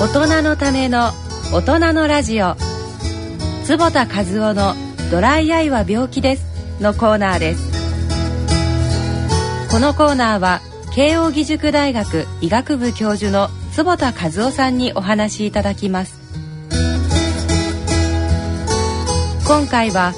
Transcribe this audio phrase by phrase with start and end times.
[0.00, 1.10] 大人のための
[1.52, 2.54] 大人のラジオ。
[3.64, 4.76] 坪田和夫の
[5.10, 6.44] ドライアイは病気です。
[6.80, 7.68] のコーナーです。
[9.72, 10.60] このコーナーは
[10.94, 16.20] 慶應義塾大学医学部教授の坪田和夫さんにお話しいただきます。
[19.48, 20.12] 今回は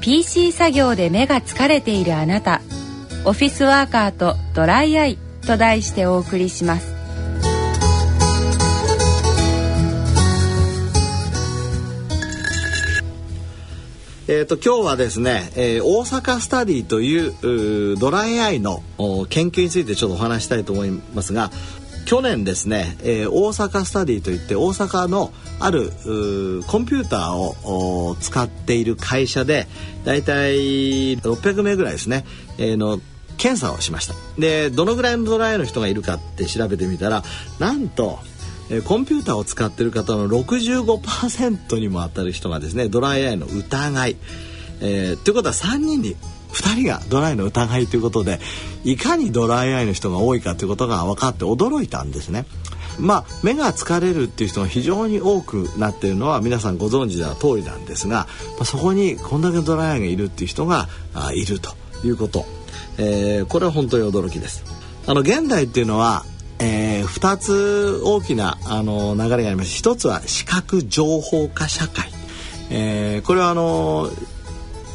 [0.00, 2.62] PC 作業で目が疲れているあなた
[3.26, 6.97] オフィスワーカーとドライアイと題してお送りします。
[14.30, 18.82] えーと、今日はですね、えー、大阪スタディというドライアイの
[19.30, 21.50] 研究についてちょっとお話したいと思いますが
[22.04, 25.88] 去年ですね、えー、大阪スタディといって大阪のある
[26.66, 29.66] コンピューターを使っている会社で
[30.04, 32.26] だいたい600名ぐらいですね、
[32.58, 33.00] えー、の
[33.38, 34.14] 検査をしました。
[34.38, 37.22] でどのぐらいのドライアイの人がいるかって調べてみたら
[37.58, 38.18] なんと
[38.84, 44.16] コンピューターを使っている方の65%にも当たる人がですねドライアイの疑い。
[44.80, 46.14] えー、ということは3人に
[46.52, 48.38] 2人がドライの疑いということで
[48.84, 52.46] いかにドライアイの人が多いかということが分かって驚いたんですね。
[52.98, 58.26] まあ、目が疲れるっていう人が非常に多くなっているのは皆さんご存知の通りなんですが、
[58.56, 61.70] まあ、そこにこんだけドライアイがいるっていう人があいると
[62.04, 62.44] いうこと、
[62.98, 64.64] えー、これは本当に驚きです。
[65.06, 66.24] あの現代っていうのは
[66.60, 69.70] えー、2つ大きなあの流れがあります。
[69.70, 72.10] 一つは視覚情報化社会、
[72.70, 74.10] えー、これはあの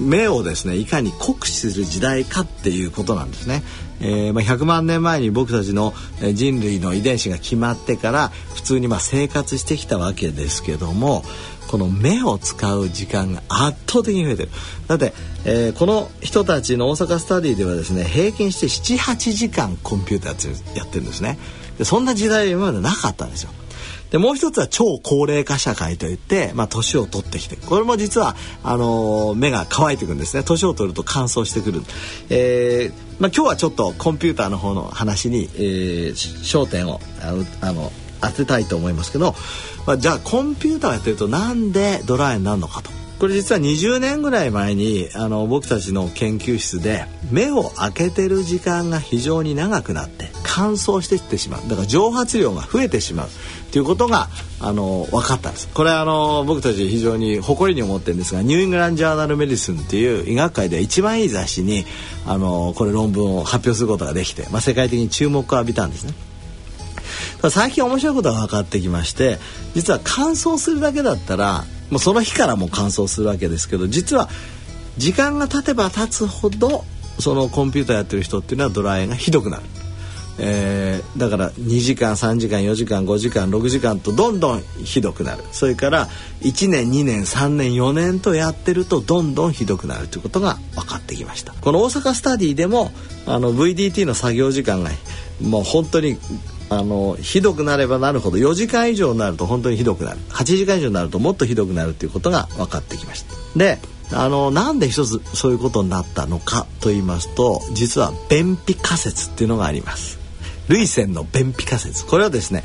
[0.00, 3.62] 目をですねいかに酷使する時代かっていうことなんですね。
[4.00, 5.92] えーまあ、100万年前に僕たちの
[6.32, 11.24] 人類の遺伝子が決まってから普通にまあ生活してきたわけですけども
[11.68, 14.50] この目を使う時間が圧倒的に増えてる。
[14.86, 15.12] だって、
[15.44, 21.38] えー、この人たちの大阪スタディではですね平均して78時間コンピューターやってるんですね。
[21.76, 23.50] でそんな時代今までなかったんですよ。
[24.10, 31.82] でもう一つは超高齢化社会といって、まあ、年を取ってきてこれも実はあのー、目が乾いてくるんですね年を取ると乾燥してくる、
[32.30, 39.34] えーまあ、今日はちょっとコンピューターの方の話に、えー、焦点をあのあの当てたいと思いますけど
[39.88, 42.90] まあ、じゃあコンピューターやってるとなんでドライになるのかと。
[43.18, 50.26] これ実は20年ぐらい前にあの僕たちの研究室で目を開けてる時間が非常に長くなって
[50.58, 53.28] 乾燥していってしまうだから蒸発量が増えてしまう
[53.70, 61.84] ということがあの分かったんですこれあの僕たち非常に誇りに思ってるんですがニューイングランド・ジャーナル・メディスンっていう医学界では一番いい雑誌に
[62.26, 66.14] あのこれ論文を発表することができて、まあ、世界的に注目を浴びたんですね。
[67.50, 69.38] 最近面白いことが分かってきまして
[69.74, 74.28] 実は乾燥するだけだったらもうその日からも乾燥するわけですけど実は
[74.96, 76.84] 時間が経てば経つほど
[77.20, 79.62] そのコンピューターやってる人っていうのはドライがひどくなる。
[80.40, 85.42] えー、だから2時間3時間4時間5時間6時間とどんどんひどくなる。
[85.52, 86.08] それから
[86.42, 91.52] 1年2年3年4年とやってるとどんどんひどくなるということが分かってきました。
[91.54, 92.92] この大阪スタディでも
[93.26, 94.90] あの VDT の作業時間が
[95.42, 96.18] もう本当に
[96.70, 100.18] あのひどくなればなるほど4時間以上になると本当にひどくなる。
[100.30, 103.34] 8時間以上になるともっとひどくなるっていうことが分かってきました。
[103.56, 103.80] で
[104.12, 110.27] あのなんで一つそういうことになったのかと言いますと実は便秘仮説っていうのがあります。
[110.68, 112.06] 涙腺の便秘仮説。
[112.06, 112.62] これはですね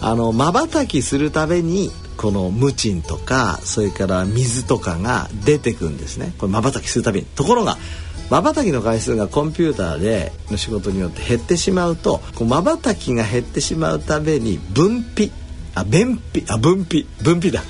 [0.00, 6.34] あの瞬きするためにこのムチンとかそれから水とかが出てくんですね。
[6.38, 7.26] これ瞬きするたびに。
[7.26, 7.76] ところが
[8.30, 15.32] 瞬きの回数がコンピューターでの仕事によって減ってしまうと瞬きが減ってしまうために分泌
[15.74, 17.62] あ便秘あ分泌分泌だ。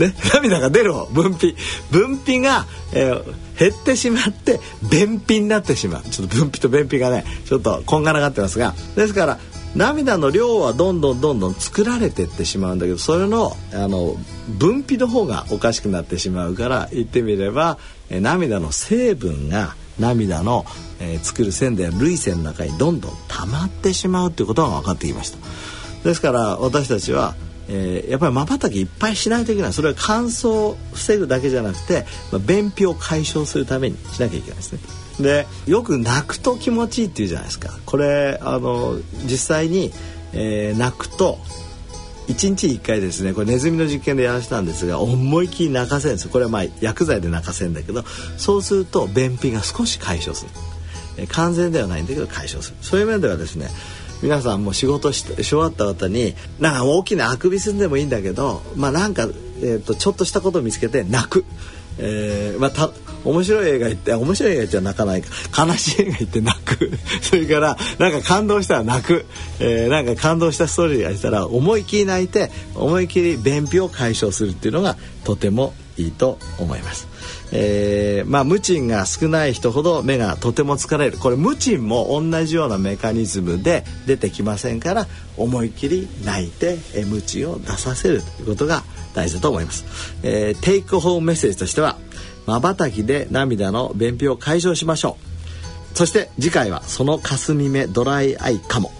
[0.00, 1.54] ね、涙が出る方分泌
[1.92, 3.24] 分泌が、えー、
[3.58, 4.58] 減ってしまって
[4.90, 6.02] 便秘になってしまう。
[6.02, 9.38] ちょっと分泌と便秘がねちょっとこんがらがってますがですから
[9.76, 14.16] 涙の量はどんどんどんどん作られてってしまうんだけどそれのあの
[14.48, 17.78] 分泌の方がおかしくなってしまうから言ってみれば、
[18.08, 20.64] えー、涙の成分が涙の、
[20.98, 25.38] えー、作る線である涙腺の中にどんどん溜まってしまうということが分かってきました。
[26.02, 27.34] ですから私たちは、
[27.72, 29.72] えー、やっぱりまばたきいっぱいしないといけない。
[29.72, 34.80] それは乾燥を防ぐだけじゃなくて、まあ、便秘を解消するためにしなきゃいけないですね。
[35.20, 37.78] でよく泣くと気持ちいいっていうじゃないですか。
[37.86, 39.92] これあの実際に、
[40.32, 41.38] えー、泣くと
[42.26, 46.28] 1日1回ですねこれネズミの実験でやらせたんですが思い切り泣かせるんです。
[46.28, 48.02] これはまあ薬剤で泣かせるんだけど
[48.36, 50.50] そうすると便秘が少し解消する、
[51.18, 52.76] え完全ではないんだけど解消する。
[52.80, 53.68] そういう面ではですね
[54.22, 59.28] 皆さんも仕事しし終わった方になんか大きなあくびすんでもいいんだけどまあなんか、
[59.62, 61.44] えーと、ちょっとしたことを見つけて泣く、
[61.98, 62.90] えーまあ、
[63.24, 65.66] 面白い映画行って面白い映画じゃ泣かないか。
[65.66, 66.90] 悲しい映画行って泣く。
[67.22, 69.26] それからなんか感動したら泣く、
[69.58, 77.08] えー、なんか感動したストーリーがしたら思い切り泣いて思い切り便秘を解消するっていうのがとてもいいと思います。
[77.52, 81.18] えー、まあ無賃が少ない人ほど目がとても疲れる。
[81.18, 85.06] これ無賃も同じようなメカニズムで出てきませんから
[85.36, 88.82] 思い切り泣いて、えー、無賃を出させるということが
[89.14, 89.84] 大事だと思います、
[90.22, 91.96] えー、テイクホームメッセージとしては
[92.46, 95.16] 瞬きで涙の便秘を解消しましょ
[95.94, 95.98] う。
[95.98, 98.92] そして次回はその霞目ドライアイかも。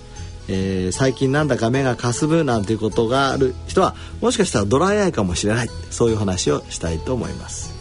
[0.52, 7.80] えー、最近なんだか目がかすむなんていうことがある人はもしかしたらドライアイかもしれないそういう話をしたいと思います。